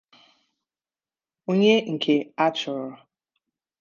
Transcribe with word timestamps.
onye 1.49 1.73
nke 1.93 2.15
a 2.43 2.45
chọrọ 2.57 2.89